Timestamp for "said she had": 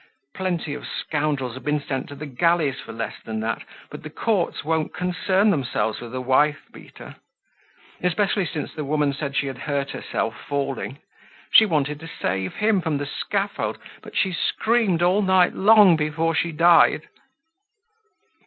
9.13-9.59